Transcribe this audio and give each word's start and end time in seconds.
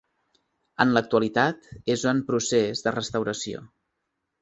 En 0.85 0.93
l'actualitat 0.95 1.69
és 1.99 2.07
en 2.15 2.25
procés 2.33 2.85
de 2.89 2.99
restauració. 2.99 3.67